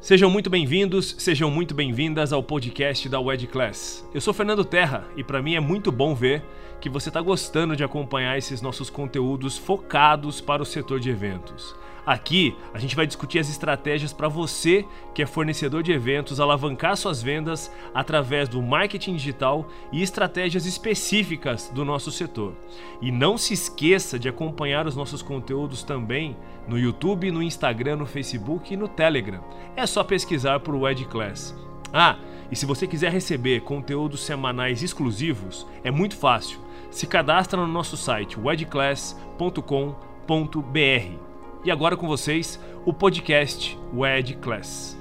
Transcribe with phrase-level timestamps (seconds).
[0.00, 4.08] Sejam muito bem-vindos, sejam muito bem-vindas ao podcast da Wed Class.
[4.14, 6.40] Eu sou Fernando Terra e para mim é muito bom ver
[6.80, 11.74] que você está gostando de acompanhar esses nossos conteúdos focados para o setor de eventos.
[12.08, 16.96] Aqui a gente vai discutir as estratégias para você que é fornecedor de eventos alavancar
[16.96, 22.54] suas vendas através do marketing digital e estratégias específicas do nosso setor.
[23.02, 26.34] E não se esqueça de acompanhar os nossos conteúdos também
[26.66, 29.44] no YouTube, no Instagram, no Facebook e no Telegram.
[29.76, 31.54] É só pesquisar por Wed Class.
[31.92, 32.16] Ah,
[32.50, 36.58] e se você quiser receber conteúdos semanais exclusivos, é muito fácil.
[36.90, 41.27] Se cadastra no nosso site wedclass.com.br.
[41.64, 44.96] E agora com vocês, o podcast WED Class.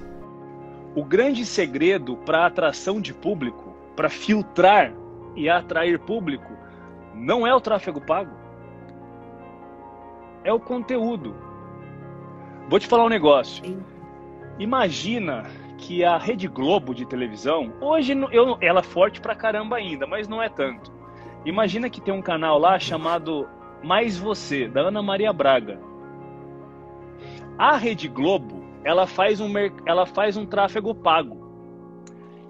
[0.96, 4.92] O grande segredo para a atração de público, para filtrar
[5.36, 6.52] e atrair público,
[7.14, 8.36] não é o tráfego pago.
[10.44, 11.36] É o conteúdo.
[12.68, 13.64] Vou te falar um negócio.
[14.58, 15.46] Imagina
[15.78, 20.28] que a Rede Globo de televisão, hoje eu, ela é forte pra caramba ainda, mas
[20.28, 20.92] não é tanto.
[21.46, 23.48] Imagina que tem um canal lá chamado
[23.84, 25.87] Mais Você, da Ana Maria Braga.
[27.58, 29.52] A Rede Globo, ela faz um,
[29.86, 31.48] ela faz um tráfego pago.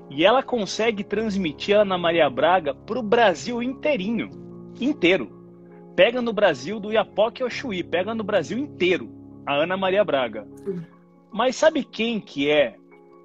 [0.10, 4.30] E ela consegue transmitir a Ana Maria Braga para o Brasil inteirinho.
[4.80, 5.32] Inteiro.
[5.96, 9.10] Pega no Brasil do Iapoque ao Chuí, pega no Brasil inteiro
[9.46, 10.48] a Ana Maria Braga.
[11.32, 12.76] Mas sabe quem que é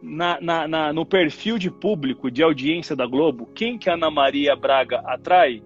[0.02, 4.10] na, na, na, no perfil de público, de audiência da Globo, quem que a Ana
[4.10, 5.62] Maria Braga atrai?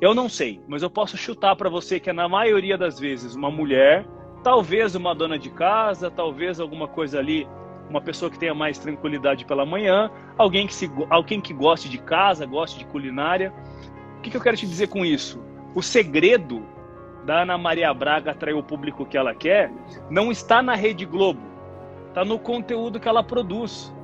[0.00, 3.34] Eu não sei, mas eu posso chutar para você que é na maioria das vezes
[3.34, 4.04] uma mulher
[4.42, 7.46] Talvez uma dona de casa, talvez alguma coisa ali,
[7.88, 11.98] uma pessoa que tenha mais tranquilidade pela manhã, alguém que, se, alguém que goste de
[11.98, 13.52] casa, goste de culinária.
[14.18, 15.40] O que, que eu quero te dizer com isso?
[15.74, 16.66] O segredo
[17.24, 19.72] da Ana Maria Braga atrair o público que ela quer
[20.10, 21.40] não está na Rede Globo,
[22.08, 23.94] está no conteúdo que ela produz.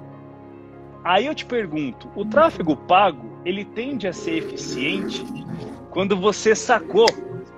[1.02, 5.24] Aí eu te pergunto, o tráfego pago, ele tende a ser eficiente
[5.90, 7.06] quando você sacou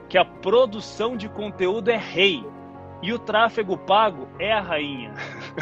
[0.08, 2.44] que a produção de conteúdo é rei
[3.02, 5.12] e o tráfego pago é a rainha.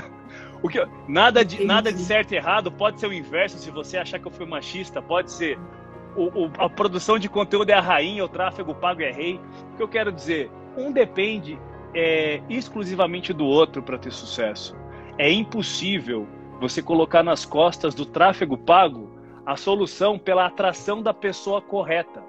[0.63, 3.97] o que, nada, de, nada de certo e errado, pode ser o inverso, se você
[3.97, 5.59] achar que eu fui machista, pode ser
[6.17, 9.41] o, o, a produção de conteúdo é a rainha, o tráfego pago é rei.
[9.73, 10.51] O que eu quero dizer?
[10.77, 11.59] Um depende
[11.95, 14.77] é, exclusivamente do outro para ter sucesso.
[15.17, 16.27] É impossível
[16.61, 19.17] você colocar nas costas do tráfego pago
[19.47, 22.23] a solução pela atração da pessoa correta.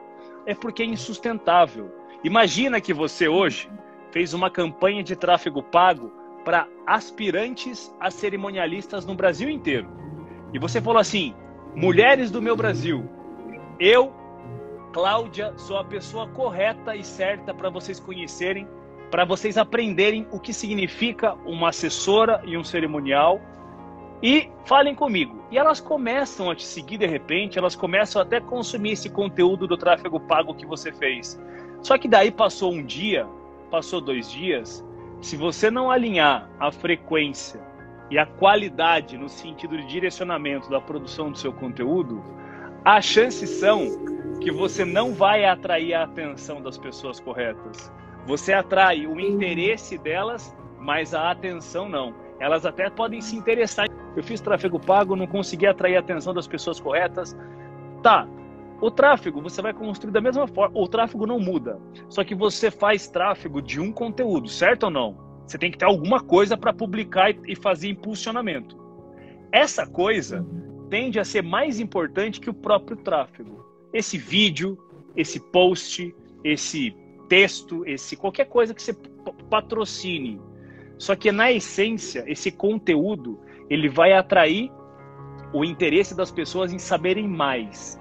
[0.45, 1.91] É porque é insustentável.
[2.23, 3.69] Imagina que você hoje
[4.11, 6.11] fez uma campanha de tráfego pago
[6.43, 9.87] para aspirantes a cerimonialistas no Brasil inteiro.
[10.53, 11.33] E você falou assim:
[11.75, 13.07] mulheres do meu Brasil,
[13.79, 14.13] eu,
[14.91, 18.67] Cláudia, sou a pessoa correta e certa para vocês conhecerem,
[19.11, 23.39] para vocês aprenderem o que significa uma assessora e um cerimonial.
[24.21, 25.41] E falem comigo.
[25.49, 29.65] E elas começam a te seguir de repente, elas começam até a consumir esse conteúdo
[29.65, 31.39] do tráfego pago que você fez.
[31.81, 33.25] Só que daí passou um dia,
[33.69, 34.85] passou dois dias,
[35.22, 37.62] se você não alinhar a frequência
[38.09, 42.24] e a qualidade no sentido de direcionamento da produção do seu conteúdo,
[42.84, 43.88] as chances são
[44.40, 47.91] que você não vai atrair a atenção das pessoas corretas.
[48.25, 52.13] Você atrai o interesse delas, mas a atenção não.
[52.40, 53.88] Elas até podem se interessar.
[54.16, 57.38] Eu fiz tráfego pago, não consegui atrair a atenção das pessoas corretas.
[58.01, 58.28] Tá,
[58.81, 60.79] o tráfego você vai construir da mesma forma.
[60.79, 61.79] O tráfego não muda.
[62.07, 65.17] Só que você faz tráfego de um conteúdo, certo ou não?
[65.45, 68.78] Você tem que ter alguma coisa para publicar e fazer impulsionamento.
[69.51, 70.45] Essa coisa
[70.89, 73.66] tende a ser mais importante que o próprio tráfego.
[73.91, 74.78] Esse vídeo,
[75.16, 76.95] esse post, esse
[77.28, 78.94] texto, esse qualquer coisa que você
[79.50, 80.39] patrocine.
[80.97, 83.39] Só que na essência, esse conteúdo,
[83.69, 84.72] ele vai atrair
[85.53, 88.00] o interesse das pessoas em saberem mais.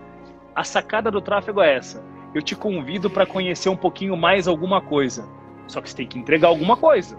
[0.59, 2.05] A sacada do tráfego é essa.
[2.35, 5.25] Eu te convido para conhecer um pouquinho mais alguma coisa.
[5.69, 7.17] Só que você tem que entregar alguma coisa.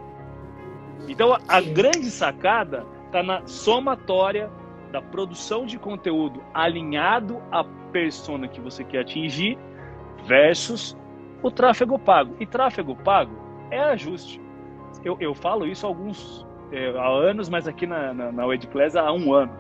[1.08, 4.52] Então a grande sacada está na somatória
[4.92, 7.64] da produção de conteúdo alinhado à
[7.94, 9.58] persona que você quer atingir
[10.26, 10.98] versus
[11.42, 12.36] o tráfego pago.
[12.42, 13.38] E tráfego pago
[13.72, 14.42] é ajuste.
[15.02, 19.14] Eu, eu falo isso há alguns é, há anos, mas aqui na, na, na há
[19.14, 19.54] um ano.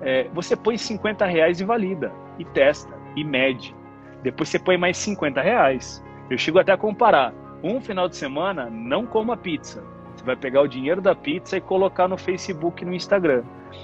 [0.00, 3.74] É, você põe 50 reais e valida e testa e mede.
[4.22, 6.04] Depois você põe mais 50 reais.
[6.30, 7.32] Eu chego até a comparar.
[7.62, 9.82] Um final de semana, não coma pizza.
[10.14, 13.42] Você vai pegar o dinheiro da pizza e colocar no Facebook e no Instagram.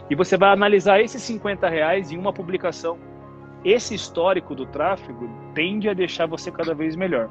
[0.09, 2.99] E você vai analisar esses 50 reais em uma publicação.
[3.65, 7.31] Esse histórico do tráfego tende a deixar você cada vez melhor.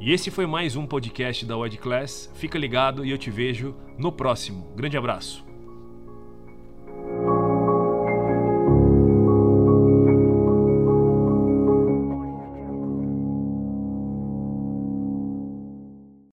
[0.00, 2.30] E esse foi mais um podcast da Wed Class.
[2.34, 4.72] Fica ligado e eu te vejo no próximo.
[4.76, 5.47] Grande abraço.